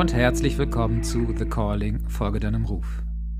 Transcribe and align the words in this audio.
und 0.00 0.14
herzlich 0.14 0.56
willkommen 0.56 1.02
zu 1.02 1.26
The 1.36 1.44
Calling, 1.44 2.08
Folge 2.08 2.40
deinem 2.40 2.64
Ruf. 2.64 2.86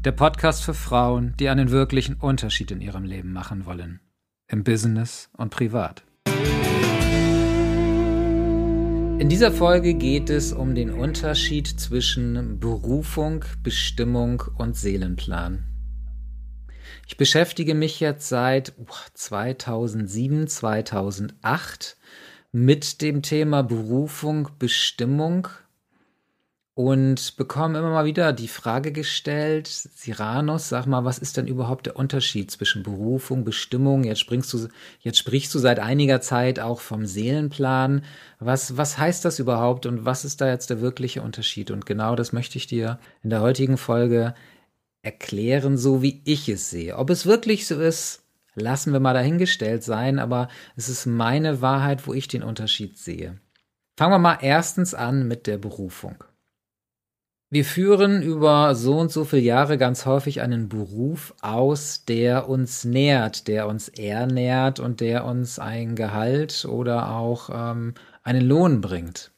Der 0.04 0.12
Podcast 0.12 0.62
für 0.62 0.74
Frauen, 0.74 1.32
die 1.40 1.48
einen 1.48 1.70
wirklichen 1.70 2.16
Unterschied 2.16 2.70
in 2.70 2.82
ihrem 2.82 3.04
Leben 3.04 3.32
machen 3.32 3.64
wollen. 3.64 4.00
Im 4.46 4.62
Business 4.62 5.30
und 5.38 5.48
privat. 5.48 6.04
In 9.18 9.30
dieser 9.30 9.52
Folge 9.52 9.94
geht 9.94 10.28
es 10.28 10.52
um 10.52 10.74
den 10.74 10.90
Unterschied 10.90 11.66
zwischen 11.66 12.60
Berufung, 12.60 13.42
Bestimmung 13.62 14.42
und 14.58 14.76
Seelenplan. 14.76 15.64
Ich 17.08 17.16
beschäftige 17.16 17.74
mich 17.74 18.00
jetzt 18.00 18.28
seit 18.28 18.74
2007, 19.14 20.46
2008 20.46 21.96
mit 22.52 23.00
dem 23.00 23.22
Thema 23.22 23.62
Berufung, 23.62 24.50
Bestimmung 24.58 25.48
und 26.80 27.36
bekomme 27.36 27.78
immer 27.78 27.90
mal 27.90 28.06
wieder 28.06 28.32
die 28.32 28.48
Frage 28.48 28.90
gestellt, 28.90 29.66
Siranus, 29.68 30.70
sag 30.70 30.86
mal, 30.86 31.04
was 31.04 31.18
ist 31.18 31.36
denn 31.36 31.46
überhaupt 31.46 31.84
der 31.84 31.96
Unterschied 31.96 32.50
zwischen 32.50 32.82
Berufung, 32.82 33.44
Bestimmung? 33.44 34.02
Jetzt 34.02 34.20
springst 34.20 34.50
du, 34.54 34.68
jetzt 35.00 35.18
sprichst 35.18 35.54
du 35.54 35.58
seit 35.58 35.78
einiger 35.78 36.22
Zeit 36.22 36.58
auch 36.58 36.80
vom 36.80 37.04
Seelenplan. 37.04 38.02
Was, 38.38 38.78
was 38.78 38.96
heißt 38.96 39.26
das 39.26 39.38
überhaupt 39.38 39.84
und 39.84 40.06
was 40.06 40.24
ist 40.24 40.40
da 40.40 40.48
jetzt 40.48 40.70
der 40.70 40.80
wirkliche 40.80 41.20
Unterschied? 41.20 41.70
Und 41.70 41.84
genau 41.84 42.16
das 42.16 42.32
möchte 42.32 42.56
ich 42.56 42.66
dir 42.66 42.98
in 43.22 43.28
der 43.28 43.42
heutigen 43.42 43.76
Folge 43.76 44.34
erklären, 45.02 45.76
so 45.76 46.00
wie 46.00 46.22
ich 46.24 46.48
es 46.48 46.70
sehe. 46.70 46.96
Ob 46.96 47.10
es 47.10 47.26
wirklich 47.26 47.66
so 47.66 47.78
ist, 47.78 48.24
lassen 48.54 48.94
wir 48.94 49.00
mal 49.00 49.12
dahingestellt 49.12 49.84
sein, 49.84 50.18
aber 50.18 50.48
es 50.76 50.88
ist 50.88 51.04
meine 51.04 51.60
Wahrheit, 51.60 52.06
wo 52.06 52.14
ich 52.14 52.26
den 52.26 52.42
Unterschied 52.42 52.96
sehe. 52.96 53.38
Fangen 53.98 54.14
wir 54.14 54.18
mal 54.18 54.38
erstens 54.40 54.94
an 54.94 55.28
mit 55.28 55.46
der 55.46 55.58
Berufung. 55.58 56.24
Wir 57.52 57.64
führen 57.64 58.22
über 58.22 58.76
so 58.76 58.96
und 58.98 59.10
so 59.10 59.24
viele 59.24 59.42
Jahre 59.42 59.76
ganz 59.76 60.06
häufig 60.06 60.40
einen 60.40 60.68
Beruf 60.68 61.34
aus, 61.40 62.04
der 62.04 62.48
uns 62.48 62.84
nährt, 62.84 63.48
der 63.48 63.66
uns 63.66 63.88
ernährt 63.88 64.78
und 64.78 65.00
der 65.00 65.24
uns 65.24 65.58
ein 65.58 65.96
Gehalt 65.96 66.64
oder 66.64 67.10
auch 67.10 67.50
ähm, 67.52 67.94
einen 68.22 68.46
Lohn 68.46 68.80
bringt 68.80 69.32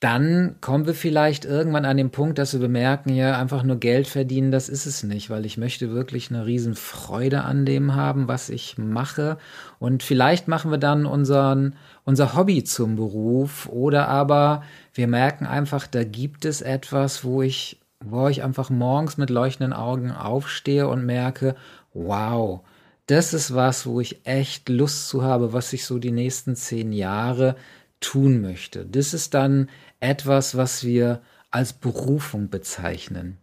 dann 0.00 0.56
kommen 0.60 0.86
wir 0.86 0.94
vielleicht 0.94 1.44
irgendwann 1.44 1.84
an 1.84 1.96
den 1.96 2.10
Punkt, 2.10 2.38
dass 2.38 2.52
wir 2.52 2.60
bemerken, 2.60 3.14
ja, 3.14 3.38
einfach 3.38 3.62
nur 3.62 3.76
Geld 3.76 4.06
verdienen, 4.06 4.50
das 4.50 4.68
ist 4.68 4.86
es 4.86 5.02
nicht, 5.02 5.30
weil 5.30 5.46
ich 5.46 5.56
möchte 5.56 5.92
wirklich 5.92 6.30
eine 6.30 6.46
riesen 6.46 6.74
Freude 6.74 7.44
an 7.44 7.64
dem 7.64 7.94
haben, 7.94 8.28
was 8.28 8.50
ich 8.50 8.76
mache. 8.76 9.38
Und 9.78 10.02
vielleicht 10.02 10.48
machen 10.48 10.70
wir 10.70 10.78
dann 10.78 11.06
unseren, 11.06 11.76
unser 12.04 12.34
Hobby 12.34 12.64
zum 12.64 12.96
Beruf 12.96 13.68
oder 13.68 14.08
aber 14.08 14.62
wir 14.92 15.06
merken 15.06 15.46
einfach, 15.46 15.86
da 15.86 16.04
gibt 16.04 16.44
es 16.44 16.60
etwas, 16.60 17.24
wo 17.24 17.42
ich, 17.42 17.80
wo 18.00 18.28
ich 18.28 18.42
einfach 18.42 18.70
morgens 18.70 19.16
mit 19.16 19.30
leuchtenden 19.30 19.72
Augen 19.72 20.10
aufstehe 20.10 20.88
und 20.88 21.06
merke, 21.06 21.54
wow, 21.92 22.60
das 23.06 23.34
ist 23.34 23.54
was, 23.54 23.86
wo 23.86 24.00
ich 24.00 24.26
echt 24.26 24.68
Lust 24.68 25.08
zu 25.08 25.22
habe, 25.22 25.52
was 25.52 25.72
ich 25.72 25.84
so 25.84 25.98
die 25.98 26.12
nächsten 26.12 26.56
zehn 26.56 26.92
Jahre 26.92 27.54
tun 28.00 28.40
möchte. 28.40 28.84
Das 28.86 29.14
ist 29.14 29.34
dann 29.34 29.68
etwas, 30.00 30.56
was 30.56 30.84
wir 30.84 31.22
als 31.50 31.72
Berufung 31.72 32.48
bezeichnen. 32.50 33.38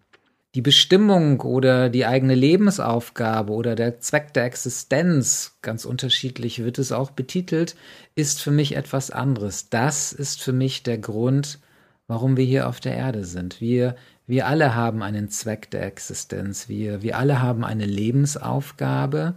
Die 0.54 0.62
Bestimmung 0.62 1.40
oder 1.40 1.90
die 1.90 2.06
eigene 2.06 2.36
Lebensaufgabe 2.36 3.54
oder 3.54 3.74
der 3.74 4.02
Zweck 4.02 4.34
der 4.34 4.44
Existenz, 4.44 5.58
ganz 5.62 5.86
unterschiedlich 5.86 6.62
wird 6.62 6.78
es 6.78 6.92
auch 6.92 7.12
betitelt, 7.12 7.78
ist 8.16 8.42
für 8.42 8.52
mich 8.52 8.76
etwas 8.76 9.12
anderes. 9.12 9.70
Das 9.70 10.12
ist 10.12 10.44
für 10.44 10.52
mich 10.52 10.84
der 10.84 10.98
Grund, 10.98 11.60
warum 12.08 12.36
wir 12.36 12.44
hier 12.44 12.68
auf 12.68 12.82
der 12.82 12.98
Erde 12.98 13.24
sind. 13.24 13.62
Wir, 13.62 13.96
wir 14.28 14.46
alle 14.46 14.76
haben 14.76 15.04
einen 15.04 15.30
Zweck 15.30 15.72
der 15.72 15.86
Existenz. 15.86 16.68
Wir, 16.68 17.02
wir 17.02 17.18
alle 17.18 17.42
haben 17.42 17.64
eine 17.64 17.86
Lebensaufgabe, 17.86 19.36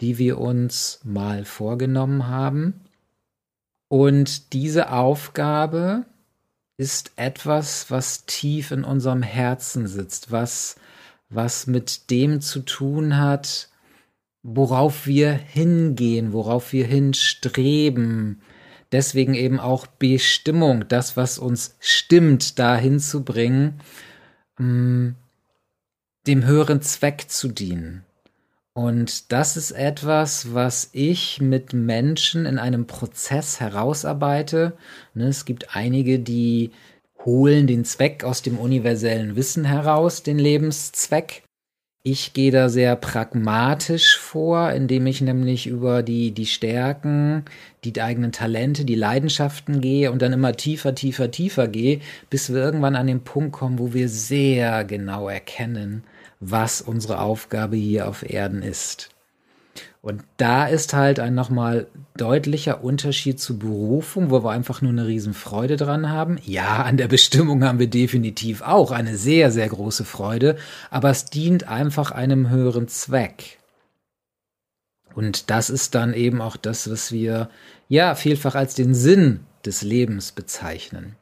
die 0.00 0.18
wir 0.18 0.38
uns 0.38 0.98
mal 1.04 1.44
vorgenommen 1.44 2.26
haben. 2.26 2.80
Und 3.88 4.52
diese 4.52 4.92
Aufgabe 4.92 6.04
ist 6.76 7.12
etwas, 7.16 7.90
was 7.90 8.26
tief 8.26 8.70
in 8.70 8.84
unserem 8.84 9.22
Herzen 9.22 9.86
sitzt, 9.86 10.30
was, 10.30 10.76
was 11.28 11.66
mit 11.66 12.10
dem 12.10 12.40
zu 12.40 12.60
tun 12.60 13.16
hat, 13.16 13.68
worauf 14.42 15.06
wir 15.06 15.32
hingehen, 15.32 16.32
worauf 16.32 16.72
wir 16.72 16.86
hinstreben. 16.86 18.42
Deswegen 18.92 19.34
eben 19.34 19.58
auch 19.58 19.86
Bestimmung, 19.86 20.86
das, 20.88 21.16
was 21.16 21.38
uns 21.38 21.76
stimmt, 21.80 22.58
dahin 22.58 23.00
zu 23.00 23.24
bringen, 23.24 23.80
mm, 24.58 25.10
dem 26.26 26.44
höheren 26.44 26.80
Zweck 26.82 27.28
zu 27.28 27.48
dienen. 27.48 28.04
Und 28.78 29.32
das 29.32 29.56
ist 29.56 29.72
etwas, 29.72 30.54
was 30.54 30.90
ich 30.92 31.40
mit 31.40 31.72
Menschen 31.72 32.46
in 32.46 32.60
einem 32.60 32.86
Prozess 32.86 33.58
herausarbeite. 33.58 34.74
Ne, 35.14 35.26
es 35.26 35.44
gibt 35.44 35.74
einige, 35.74 36.20
die 36.20 36.70
holen 37.24 37.66
den 37.66 37.84
Zweck 37.84 38.22
aus 38.22 38.40
dem 38.40 38.56
universellen 38.56 39.34
Wissen 39.34 39.64
heraus, 39.64 40.22
den 40.22 40.38
Lebenszweck. 40.38 41.42
Ich 42.04 42.34
gehe 42.34 42.52
da 42.52 42.68
sehr 42.68 42.94
pragmatisch 42.94 44.16
vor, 44.16 44.70
indem 44.70 45.08
ich 45.08 45.22
nämlich 45.22 45.66
über 45.66 46.04
die, 46.04 46.30
die 46.30 46.46
Stärken, 46.46 47.46
die 47.82 48.00
eigenen 48.00 48.30
Talente, 48.30 48.84
die 48.84 48.94
Leidenschaften 48.94 49.80
gehe 49.80 50.12
und 50.12 50.22
dann 50.22 50.32
immer 50.32 50.52
tiefer, 50.52 50.94
tiefer, 50.94 51.32
tiefer 51.32 51.66
gehe, 51.66 51.98
bis 52.30 52.52
wir 52.52 52.60
irgendwann 52.60 52.94
an 52.94 53.08
den 53.08 53.24
Punkt 53.24 53.50
kommen, 53.50 53.80
wo 53.80 53.92
wir 53.92 54.08
sehr 54.08 54.84
genau 54.84 55.28
erkennen, 55.28 56.04
was 56.40 56.80
unsere 56.80 57.20
Aufgabe 57.20 57.76
hier 57.76 58.08
auf 58.08 58.28
Erden 58.28 58.62
ist. 58.62 59.10
Und 60.00 60.22
da 60.36 60.66
ist 60.66 60.94
halt 60.94 61.18
ein 61.18 61.34
nochmal 61.34 61.88
deutlicher 62.16 62.84
Unterschied 62.84 63.40
zu 63.40 63.58
Berufung, 63.58 64.30
wo 64.30 64.44
wir 64.44 64.50
einfach 64.50 64.80
nur 64.80 64.92
eine 64.92 65.06
Riesenfreude 65.06 65.76
dran 65.76 66.08
haben. 66.08 66.38
Ja, 66.44 66.82
an 66.82 66.96
der 66.96 67.08
Bestimmung 67.08 67.64
haben 67.64 67.78
wir 67.78 67.88
definitiv 67.90 68.62
auch 68.62 68.92
eine 68.92 69.16
sehr, 69.16 69.50
sehr 69.50 69.68
große 69.68 70.04
Freude, 70.04 70.56
aber 70.90 71.10
es 71.10 71.24
dient 71.26 71.68
einfach 71.68 72.12
einem 72.12 72.48
höheren 72.48 72.88
Zweck. 72.88 73.58
Und 75.14 75.50
das 75.50 75.68
ist 75.68 75.96
dann 75.96 76.14
eben 76.14 76.40
auch 76.40 76.56
das, 76.56 76.88
was 76.88 77.10
wir 77.10 77.50
ja 77.88 78.14
vielfach 78.14 78.54
als 78.54 78.74
den 78.74 78.94
Sinn 78.94 79.40
des 79.66 79.82
Lebens 79.82 80.30
bezeichnen. 80.30 81.16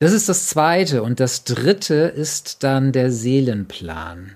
Das 0.00 0.12
ist 0.12 0.30
das 0.30 0.48
Zweite. 0.48 1.02
Und 1.02 1.20
das 1.20 1.44
Dritte 1.44 1.94
ist 1.94 2.64
dann 2.64 2.90
der 2.90 3.12
Seelenplan. 3.12 4.32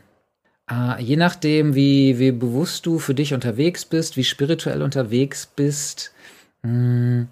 Äh, 0.71 1.03
je 1.03 1.17
nachdem, 1.17 1.75
wie, 1.75 2.19
wie 2.19 2.33
bewusst 2.33 2.85
du 2.85 2.99
für 2.99 3.15
dich 3.15 3.33
unterwegs 3.33 3.87
bist, 3.87 4.19
wie 4.19 4.25
spirituell 4.25 4.83
unterwegs 4.83 5.47
bist, 5.47 6.13
mh, 6.63 6.71
hm, 6.71 7.29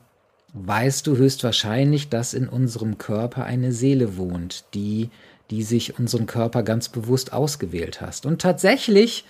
weißt 0.55 1.07
du 1.07 1.17
höchstwahrscheinlich, 1.17 2.09
dass 2.09 2.35
in 2.35 2.49
unserem 2.49 2.99
Körper 2.99 3.45
eine 3.45 3.73
Seele 3.73 4.17
wohnt, 4.17 4.65
die, 4.75 5.11
die 5.51 5.63
sich 5.63 5.99
unseren 5.99 6.27
Körper 6.27 6.63
ganz 6.63 6.89
bewusst 6.89 7.35
ausgewählt 7.35 8.01
hast. 8.01 8.25
Und 8.25 8.41
tatsächlich 8.41 9.25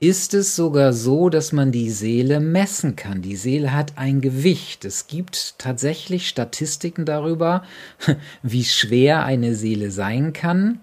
ist 0.00 0.34
es 0.34 0.56
sogar 0.56 0.92
so, 0.92 1.28
dass 1.28 1.52
man 1.52 1.72
die 1.72 1.90
Seele 1.90 2.40
messen 2.40 2.96
kann. 2.96 3.22
Die 3.22 3.36
Seele 3.36 3.72
hat 3.72 3.96
ein 3.96 4.20
Gewicht. 4.20 4.84
Es 4.84 5.06
gibt 5.06 5.58
tatsächlich 5.58 6.28
Statistiken 6.28 7.04
darüber, 7.04 7.62
wie 8.42 8.64
schwer 8.64 9.24
eine 9.24 9.54
Seele 9.54 9.90
sein 9.90 10.32
kann. 10.32 10.80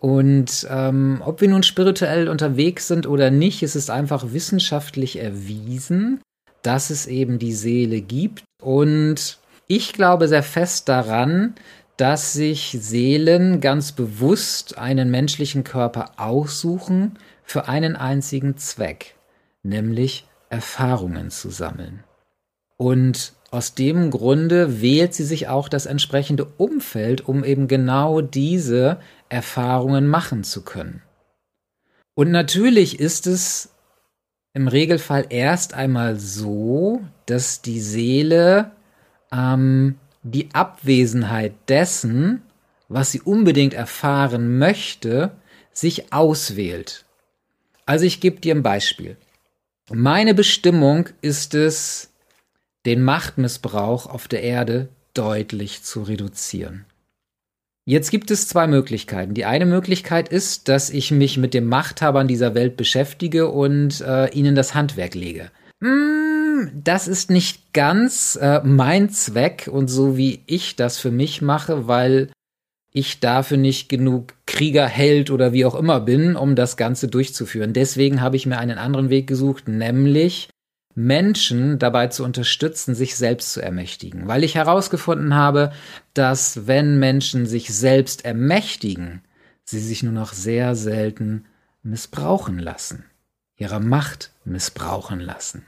Und 0.00 0.66
ähm, 0.70 1.22
ob 1.24 1.40
wir 1.40 1.48
nun 1.48 1.64
spirituell 1.64 2.28
unterwegs 2.28 2.86
sind 2.86 3.06
oder 3.06 3.30
nicht, 3.30 3.62
ist 3.62 3.74
es 3.74 3.90
einfach 3.90 4.32
wissenschaftlich 4.32 5.18
erwiesen, 5.18 6.20
dass 6.62 6.90
es 6.90 7.06
eben 7.06 7.38
die 7.38 7.52
Seele 7.52 8.00
gibt. 8.00 8.44
Und 8.62 9.38
ich 9.66 9.92
glaube 9.92 10.28
sehr 10.28 10.44
fest 10.44 10.88
daran, 10.88 11.54
dass 11.96 12.32
sich 12.32 12.76
Seelen 12.80 13.60
ganz 13.60 13.90
bewusst 13.90 14.78
einen 14.78 15.10
menschlichen 15.10 15.64
Körper 15.64 16.12
aussuchen, 16.16 17.18
für 17.48 17.66
einen 17.66 17.96
einzigen 17.96 18.58
Zweck, 18.58 19.16
nämlich 19.62 20.26
Erfahrungen 20.50 21.30
zu 21.30 21.48
sammeln. 21.48 22.04
Und 22.76 23.32
aus 23.50 23.74
dem 23.74 24.10
Grunde 24.10 24.82
wählt 24.82 25.14
sie 25.14 25.24
sich 25.24 25.48
auch 25.48 25.70
das 25.70 25.86
entsprechende 25.86 26.44
Umfeld, 26.44 27.26
um 27.26 27.44
eben 27.44 27.66
genau 27.66 28.20
diese 28.20 29.00
Erfahrungen 29.30 30.06
machen 30.06 30.44
zu 30.44 30.62
können. 30.62 31.02
Und 32.14 32.30
natürlich 32.30 33.00
ist 33.00 33.26
es 33.26 33.70
im 34.52 34.68
Regelfall 34.68 35.24
erst 35.30 35.72
einmal 35.72 36.16
so, 36.16 37.00
dass 37.24 37.62
die 37.62 37.80
Seele 37.80 38.72
ähm, 39.32 39.94
die 40.22 40.50
Abwesenheit 40.52 41.54
dessen, 41.70 42.42
was 42.88 43.10
sie 43.10 43.22
unbedingt 43.22 43.72
erfahren 43.72 44.58
möchte, 44.58 45.30
sich 45.72 46.12
auswählt. 46.12 47.06
Also 47.88 48.04
ich 48.04 48.20
gebe 48.20 48.38
dir 48.38 48.54
ein 48.54 48.62
Beispiel. 48.62 49.16
Meine 49.90 50.34
Bestimmung 50.34 51.08
ist 51.22 51.54
es, 51.54 52.10
den 52.84 53.02
Machtmissbrauch 53.02 54.04
auf 54.04 54.28
der 54.28 54.42
Erde 54.42 54.90
deutlich 55.14 55.82
zu 55.82 56.02
reduzieren. 56.02 56.84
Jetzt 57.86 58.10
gibt 58.10 58.30
es 58.30 58.46
zwei 58.46 58.66
Möglichkeiten. 58.66 59.32
Die 59.32 59.46
eine 59.46 59.64
Möglichkeit 59.64 60.28
ist, 60.28 60.68
dass 60.68 60.90
ich 60.90 61.12
mich 61.12 61.38
mit 61.38 61.54
den 61.54 61.64
Machthabern 61.64 62.28
dieser 62.28 62.54
Welt 62.54 62.76
beschäftige 62.76 63.48
und 63.48 64.02
äh, 64.02 64.28
ihnen 64.32 64.54
das 64.54 64.74
Handwerk 64.74 65.14
lege. 65.14 65.50
Mm, 65.80 66.68
das 66.74 67.08
ist 67.08 67.30
nicht 67.30 67.72
ganz 67.72 68.36
äh, 68.36 68.60
mein 68.64 69.08
Zweck 69.08 69.66
und 69.72 69.88
so 69.88 70.18
wie 70.18 70.42
ich 70.44 70.76
das 70.76 70.98
für 70.98 71.10
mich 71.10 71.40
mache, 71.40 71.88
weil 71.88 72.28
ich 72.92 73.20
dafür 73.20 73.56
nicht 73.56 73.88
genug 73.88 74.34
Krieger, 74.48 74.86
Held 74.86 75.30
oder 75.30 75.52
wie 75.52 75.66
auch 75.66 75.74
immer 75.74 76.00
bin, 76.00 76.34
um 76.34 76.56
das 76.56 76.78
Ganze 76.78 77.06
durchzuführen. 77.06 77.74
Deswegen 77.74 78.22
habe 78.22 78.36
ich 78.36 78.46
mir 78.46 78.58
einen 78.58 78.78
anderen 78.78 79.10
Weg 79.10 79.26
gesucht, 79.26 79.68
nämlich 79.68 80.48
Menschen 80.94 81.78
dabei 81.78 82.06
zu 82.06 82.24
unterstützen, 82.24 82.94
sich 82.94 83.14
selbst 83.14 83.52
zu 83.52 83.60
ermächtigen. 83.60 84.26
Weil 84.26 84.42
ich 84.44 84.54
herausgefunden 84.54 85.34
habe, 85.34 85.70
dass 86.14 86.66
wenn 86.66 86.98
Menschen 86.98 87.44
sich 87.44 87.68
selbst 87.74 88.24
ermächtigen, 88.24 89.20
sie 89.64 89.80
sich 89.80 90.02
nur 90.02 90.14
noch 90.14 90.32
sehr 90.32 90.74
selten 90.74 91.44
missbrauchen 91.82 92.58
lassen, 92.58 93.04
ihre 93.54 93.80
Macht 93.80 94.32
missbrauchen 94.44 95.20
lassen. 95.20 95.66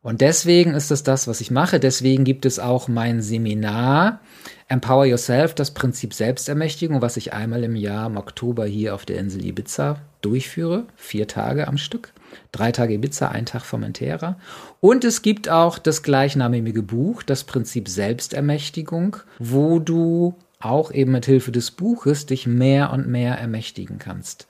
Und 0.00 0.20
deswegen 0.20 0.74
ist 0.74 0.90
es 0.90 1.02
das, 1.02 1.26
was 1.26 1.40
ich 1.40 1.50
mache. 1.50 1.80
Deswegen 1.80 2.24
gibt 2.24 2.46
es 2.46 2.58
auch 2.58 2.88
mein 2.88 3.20
Seminar 3.20 4.20
Empower 4.68 5.06
Yourself, 5.06 5.54
das 5.54 5.72
Prinzip 5.72 6.14
Selbstermächtigung, 6.14 7.02
was 7.02 7.16
ich 7.16 7.32
einmal 7.32 7.64
im 7.64 7.74
Jahr 7.74 8.06
im 8.06 8.16
Oktober 8.16 8.66
hier 8.66 8.94
auf 8.94 9.06
der 9.06 9.18
Insel 9.18 9.44
Ibiza 9.44 10.00
durchführe. 10.20 10.84
Vier 10.94 11.26
Tage 11.26 11.66
am 11.66 11.78
Stück. 11.78 12.12
Drei 12.52 12.70
Tage 12.70 12.94
Ibiza, 12.94 13.28
ein 13.28 13.46
Tag 13.46 13.64
Formentera. 13.64 14.38
Und 14.80 15.04
es 15.04 15.22
gibt 15.22 15.48
auch 15.48 15.78
das 15.78 16.02
gleichnamige 16.02 16.82
Buch, 16.82 17.22
das 17.22 17.44
Prinzip 17.44 17.88
Selbstermächtigung, 17.88 19.16
wo 19.38 19.78
du 19.78 20.34
auch 20.60 20.92
eben 20.92 21.12
mit 21.12 21.26
Hilfe 21.26 21.50
des 21.50 21.70
Buches 21.70 22.26
dich 22.26 22.46
mehr 22.46 22.92
und 22.92 23.08
mehr 23.08 23.36
ermächtigen 23.36 23.98
kannst. 23.98 24.46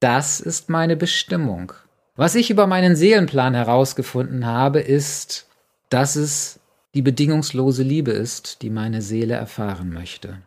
Das 0.00 0.40
ist 0.40 0.68
meine 0.68 0.96
Bestimmung. 0.96 1.72
Was 2.14 2.34
ich 2.34 2.50
über 2.50 2.66
meinen 2.66 2.94
Seelenplan 2.94 3.54
herausgefunden 3.54 4.44
habe, 4.44 4.80
ist, 4.80 5.46
dass 5.88 6.14
es 6.16 6.60
die 6.94 7.02
bedingungslose 7.02 7.82
Liebe 7.82 8.10
ist, 8.10 8.60
die 8.60 8.68
meine 8.68 9.00
Seele 9.00 9.34
erfahren 9.34 9.90
möchte. 9.90 10.38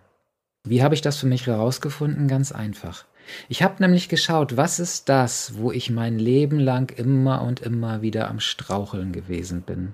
Wie 0.64 0.84
habe 0.84 0.94
ich 0.94 1.02
das 1.02 1.18
für 1.18 1.26
mich 1.26 1.48
herausgefunden? 1.48 2.28
Ganz 2.28 2.52
einfach. 2.52 3.06
Ich 3.50 3.64
habe 3.64 3.82
nämlich 3.82 4.10
geschaut, 4.10 4.58
was 4.58 4.80
ist 4.80 5.10
das, 5.10 5.58
wo 5.58 5.72
ich 5.72 5.90
mein 5.90 6.20
Leben 6.20 6.60
lang 6.60 6.96
immer 6.96 7.42
und 7.42 7.62
immer 7.62 8.04
wieder 8.04 8.30
am 8.30 8.40
Straucheln 8.40 9.12
gewesen 9.12 9.64
bin. 9.64 9.94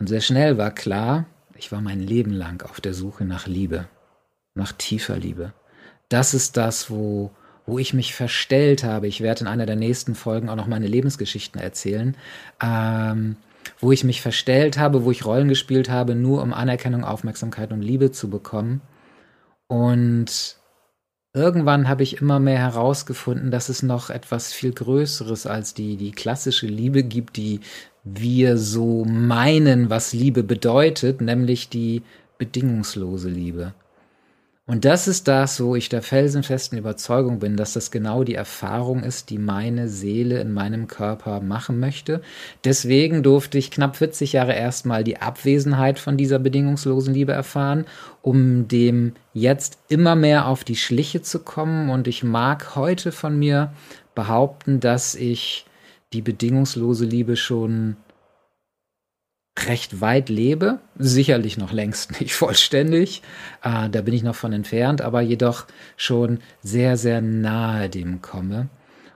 Und 0.00 0.08
sehr 0.08 0.20
schnell 0.20 0.58
war 0.58 0.72
klar, 0.72 1.26
ich 1.56 1.70
war 1.70 1.80
mein 1.80 2.00
Leben 2.00 2.32
lang 2.32 2.68
auf 2.68 2.80
der 2.80 2.94
Suche 2.94 3.24
nach 3.24 3.46
Liebe, 3.46 3.86
nach 4.54 4.72
tiefer 4.72 5.16
Liebe. 5.16 5.52
Das 6.08 6.34
ist 6.34 6.56
das, 6.56 6.90
wo 6.90 7.30
wo 7.66 7.78
ich 7.78 7.94
mich 7.94 8.14
verstellt 8.14 8.84
habe. 8.84 9.06
Ich 9.06 9.20
werde 9.20 9.42
in 9.42 9.46
einer 9.46 9.66
der 9.66 9.76
nächsten 9.76 10.14
Folgen 10.14 10.48
auch 10.48 10.56
noch 10.56 10.66
meine 10.66 10.86
Lebensgeschichten 10.86 11.60
erzählen. 11.60 12.16
Ähm, 12.62 13.36
wo 13.80 13.92
ich 13.92 14.04
mich 14.04 14.22
verstellt 14.22 14.78
habe, 14.78 15.04
wo 15.04 15.10
ich 15.10 15.24
Rollen 15.24 15.48
gespielt 15.48 15.90
habe, 15.90 16.14
nur 16.14 16.42
um 16.42 16.52
Anerkennung, 16.52 17.04
Aufmerksamkeit 17.04 17.72
und 17.72 17.82
Liebe 17.82 18.10
zu 18.10 18.30
bekommen. 18.30 18.80
Und 19.68 20.56
irgendwann 21.34 21.88
habe 21.88 22.02
ich 22.02 22.20
immer 22.20 22.38
mehr 22.40 22.58
herausgefunden, 22.58 23.50
dass 23.50 23.68
es 23.68 23.82
noch 23.82 24.10
etwas 24.10 24.52
viel 24.52 24.72
Größeres 24.72 25.46
als 25.46 25.74
die, 25.74 25.96
die 25.96 26.12
klassische 26.12 26.66
Liebe 26.66 27.02
gibt, 27.02 27.36
die 27.36 27.60
wir 28.04 28.58
so 28.58 29.04
meinen, 29.04 29.90
was 29.90 30.12
Liebe 30.12 30.42
bedeutet, 30.42 31.20
nämlich 31.20 31.68
die 31.68 32.02
bedingungslose 32.38 33.28
Liebe. 33.28 33.74
Und 34.72 34.86
das 34.86 35.06
ist 35.06 35.28
das, 35.28 35.62
wo 35.62 35.76
ich 35.76 35.90
der 35.90 36.00
felsenfesten 36.00 36.78
Überzeugung 36.78 37.40
bin, 37.40 37.58
dass 37.58 37.74
das 37.74 37.90
genau 37.90 38.24
die 38.24 38.36
Erfahrung 38.36 39.02
ist, 39.02 39.28
die 39.28 39.36
meine 39.36 39.86
Seele 39.86 40.40
in 40.40 40.50
meinem 40.50 40.86
Körper 40.86 41.42
machen 41.42 41.78
möchte. 41.78 42.22
Deswegen 42.64 43.22
durfte 43.22 43.58
ich 43.58 43.70
knapp 43.70 43.96
40 43.96 44.32
Jahre 44.32 44.54
erstmal 44.54 45.04
die 45.04 45.18
Abwesenheit 45.18 45.98
von 45.98 46.16
dieser 46.16 46.38
bedingungslosen 46.38 47.12
Liebe 47.12 47.32
erfahren, 47.32 47.84
um 48.22 48.66
dem 48.66 49.12
jetzt 49.34 49.76
immer 49.90 50.16
mehr 50.16 50.48
auf 50.48 50.64
die 50.64 50.76
Schliche 50.76 51.20
zu 51.20 51.40
kommen. 51.40 51.90
Und 51.90 52.08
ich 52.08 52.24
mag 52.24 52.74
heute 52.74 53.12
von 53.12 53.38
mir 53.38 53.74
behaupten, 54.14 54.80
dass 54.80 55.14
ich 55.14 55.66
die 56.14 56.22
bedingungslose 56.22 57.04
Liebe 57.04 57.36
schon 57.36 57.96
recht 59.58 60.00
weit 60.00 60.28
lebe, 60.28 60.80
sicherlich 60.98 61.58
noch 61.58 61.72
längst 61.72 62.20
nicht 62.20 62.34
vollständig, 62.34 63.22
äh, 63.62 63.88
da 63.88 64.00
bin 64.02 64.14
ich 64.14 64.22
noch 64.22 64.34
von 64.34 64.52
entfernt, 64.52 65.02
aber 65.02 65.20
jedoch 65.20 65.66
schon 65.96 66.40
sehr, 66.62 66.96
sehr 66.96 67.20
nahe 67.20 67.88
dem 67.88 68.22
komme. 68.22 68.68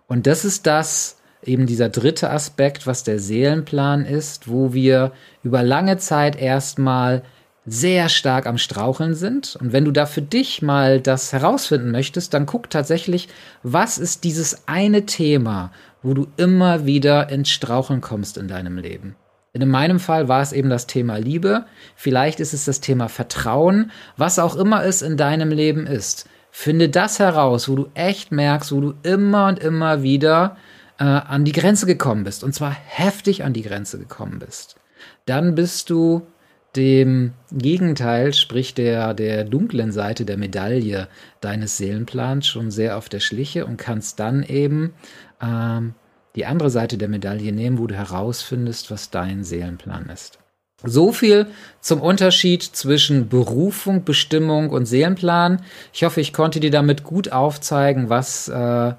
Und 0.06 0.26
das 0.26 0.44
ist 0.44 0.66
das, 0.66 1.16
eben 1.42 1.66
dieser 1.66 1.88
dritte 1.88 2.30
Aspekt, 2.30 2.86
was 2.86 3.04
der 3.04 3.18
Seelenplan 3.18 4.04
ist, 4.04 4.48
wo 4.48 4.72
wir 4.72 5.12
über 5.42 5.62
lange 5.62 5.96
Zeit 5.98 6.36
erstmal 6.36 7.22
sehr 7.66 8.08
stark 8.08 8.46
am 8.46 8.58
Straucheln 8.58 9.14
sind. 9.14 9.56
Und 9.56 9.72
wenn 9.72 9.84
du 9.84 9.90
da 9.90 10.06
für 10.06 10.22
dich 10.22 10.62
mal 10.62 11.00
das 11.00 11.32
herausfinden 11.32 11.90
möchtest, 11.90 12.32
dann 12.32 12.46
guck 12.46 12.70
tatsächlich, 12.70 13.28
was 13.62 13.98
ist 13.98 14.24
dieses 14.24 14.68
eine 14.68 15.06
Thema, 15.06 15.72
wo 16.02 16.14
du 16.14 16.28
immer 16.36 16.86
wieder 16.86 17.28
ins 17.28 17.50
Straucheln 17.50 18.00
kommst 18.00 18.38
in 18.38 18.46
deinem 18.46 18.78
Leben. 18.78 19.16
In 19.62 19.70
meinem 19.70 19.98
Fall 19.98 20.28
war 20.28 20.42
es 20.42 20.52
eben 20.52 20.68
das 20.68 20.86
Thema 20.86 21.16
Liebe, 21.16 21.64
vielleicht 21.94 22.40
ist 22.40 22.52
es 22.52 22.66
das 22.66 22.80
Thema 22.80 23.08
Vertrauen, 23.08 23.90
was 24.16 24.38
auch 24.38 24.54
immer 24.54 24.84
es 24.84 25.02
in 25.02 25.16
deinem 25.16 25.50
Leben 25.50 25.86
ist. 25.86 26.28
Finde 26.50 26.88
das 26.88 27.18
heraus, 27.18 27.68
wo 27.68 27.74
du 27.74 27.88
echt 27.94 28.32
merkst, 28.32 28.72
wo 28.72 28.80
du 28.80 28.94
immer 29.02 29.48
und 29.48 29.58
immer 29.58 30.02
wieder 30.02 30.56
äh, 30.98 31.04
an 31.04 31.44
die 31.44 31.52
Grenze 31.52 31.86
gekommen 31.86 32.24
bist, 32.24 32.44
und 32.44 32.54
zwar 32.54 32.70
heftig 32.70 33.44
an 33.44 33.52
die 33.52 33.62
Grenze 33.62 33.98
gekommen 33.98 34.38
bist. 34.38 34.76
Dann 35.24 35.54
bist 35.54 35.90
du 35.90 36.26
dem 36.76 37.32
Gegenteil, 37.50 38.34
sprich 38.34 38.74
der, 38.74 39.14
der 39.14 39.44
dunklen 39.44 39.92
Seite 39.92 40.26
der 40.26 40.36
Medaille 40.36 41.08
deines 41.40 41.78
Seelenplans 41.78 42.46
schon 42.46 42.70
sehr 42.70 42.98
auf 42.98 43.08
der 43.08 43.20
Schliche 43.20 43.64
und 43.64 43.78
kannst 43.78 44.20
dann 44.20 44.42
eben 44.42 44.92
ähm, 45.42 45.94
die 46.36 46.46
andere 46.46 46.70
Seite 46.70 46.98
der 46.98 47.08
Medaille 47.08 47.52
nehmen, 47.52 47.78
wo 47.78 47.86
du 47.86 47.94
herausfindest, 47.94 48.90
was 48.90 49.10
dein 49.10 49.42
Seelenplan 49.42 50.08
ist. 50.10 50.38
So 50.84 51.10
viel 51.10 51.46
zum 51.80 52.02
Unterschied 52.02 52.62
zwischen 52.62 53.28
Berufung, 53.28 54.04
Bestimmung 54.04 54.70
und 54.70 54.84
Seelenplan. 54.84 55.62
Ich 55.92 56.04
hoffe, 56.04 56.20
ich 56.20 56.34
konnte 56.34 56.60
dir 56.60 56.70
damit 56.70 57.02
gut 57.02 57.32
aufzeigen, 57.32 58.10
was, 58.10 58.48
äh, 58.48 58.92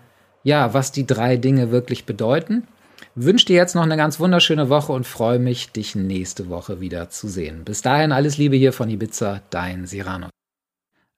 ja, 0.44 0.74
was 0.74 0.92
die 0.92 1.06
drei 1.06 1.38
Dinge 1.38 1.72
wirklich 1.72 2.06
bedeuten. 2.06 2.68
Wünsche 3.14 3.46
dir 3.46 3.56
jetzt 3.56 3.76
noch 3.76 3.84
eine 3.84 3.98
ganz 3.98 4.20
wunderschöne 4.20 4.70
Woche 4.70 4.92
und 4.92 5.06
freue 5.06 5.40
mich, 5.40 5.72
dich 5.72 5.96
nächste 5.96 6.50
Woche 6.50 6.82
wieder 6.82 7.10
zu 7.10 7.28
sehen. 7.28 7.64
Bis 7.64 7.82
dahin 7.82 8.12
alles 8.12 8.38
Liebe 8.38 8.56
hier 8.56 8.74
von 8.74 8.90
Ibiza, 8.90 9.42
dein 9.50 9.86
Sirano. 9.86 10.30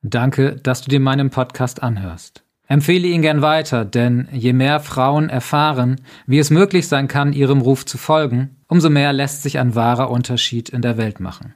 Danke, 0.01 0.55
dass 0.55 0.81
du 0.81 0.89
dir 0.89 0.99
meinen 0.99 1.29
Podcast 1.29 1.83
anhörst. 1.83 2.43
Empfehle 2.71 3.07
ihn 3.07 3.23
gern 3.23 3.41
weiter, 3.41 3.83
denn 3.83 4.27
je 4.31 4.53
mehr 4.53 4.79
Frauen 4.79 5.29
erfahren, 5.29 5.99
wie 6.27 6.37
es 6.37 6.51
möglich 6.51 6.87
sein 6.87 7.07
kann, 7.07 7.33
ihrem 7.33 7.61
Ruf 7.61 7.83
zu 7.83 7.97
folgen, 7.97 8.57
umso 8.67 8.91
mehr 8.91 9.11
lässt 9.11 9.41
sich 9.41 9.57
ein 9.57 9.73
wahrer 9.73 10.11
Unterschied 10.11 10.69
in 10.69 10.83
der 10.83 10.95
Welt 10.95 11.19
machen. 11.19 11.55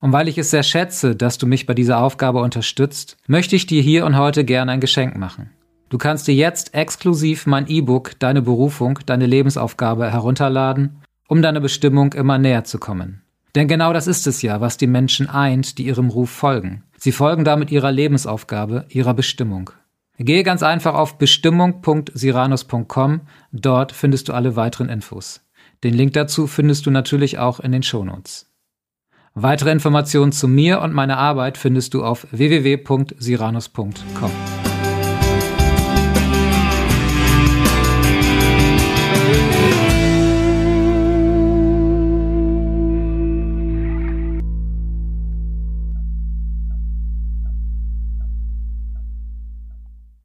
Und 0.00 0.12
weil 0.12 0.26
ich 0.26 0.36
es 0.36 0.50
sehr 0.50 0.64
schätze, 0.64 1.14
dass 1.14 1.38
du 1.38 1.46
mich 1.46 1.66
bei 1.66 1.74
dieser 1.74 2.00
Aufgabe 2.00 2.40
unterstützt, 2.40 3.16
möchte 3.28 3.54
ich 3.54 3.66
dir 3.66 3.80
hier 3.80 4.04
und 4.04 4.16
heute 4.16 4.44
gern 4.44 4.68
ein 4.68 4.80
Geschenk 4.80 5.16
machen. 5.16 5.50
Du 5.90 5.96
kannst 5.96 6.26
dir 6.26 6.34
jetzt 6.34 6.74
exklusiv 6.74 7.46
mein 7.46 7.68
E-Book 7.68 8.18
Deine 8.18 8.42
Berufung, 8.42 8.98
deine 9.06 9.26
Lebensaufgabe 9.26 10.10
herunterladen, 10.10 11.02
um 11.28 11.40
deiner 11.40 11.60
Bestimmung 11.60 12.14
immer 12.14 12.36
näher 12.36 12.64
zu 12.64 12.78
kommen. 12.78 13.22
Denn 13.54 13.68
genau 13.68 13.92
das 13.92 14.08
ist 14.08 14.26
es 14.26 14.42
ja, 14.42 14.60
was 14.60 14.76
die 14.76 14.88
Menschen 14.88 15.30
eint, 15.30 15.78
die 15.78 15.86
ihrem 15.86 16.08
Ruf 16.08 16.30
folgen. 16.30 16.82
Sie 16.96 17.12
folgen 17.12 17.44
damit 17.44 17.70
ihrer 17.70 17.92
Lebensaufgabe, 17.92 18.86
ihrer 18.88 19.14
Bestimmung. 19.14 19.70
Gehe 20.18 20.42
ganz 20.42 20.62
einfach 20.62 20.94
auf 20.94 21.18
bestimmung.siranus.com. 21.18 23.20
Dort 23.52 23.92
findest 23.92 24.28
du 24.28 24.32
alle 24.32 24.56
weiteren 24.56 24.88
Infos. 24.88 25.42
Den 25.84 25.94
Link 25.94 26.14
dazu 26.14 26.48
findest 26.48 26.86
du 26.86 26.90
natürlich 26.90 27.38
auch 27.38 27.60
in 27.60 27.72
den 27.72 27.84
Shownotes. 27.84 28.46
Weitere 29.34 29.70
Informationen 29.70 30.32
zu 30.32 30.48
mir 30.48 30.80
und 30.80 30.92
meiner 30.92 31.18
Arbeit 31.18 31.56
findest 31.56 31.94
du 31.94 32.04
auf 32.04 32.26
www.siranus.com. 32.32 33.94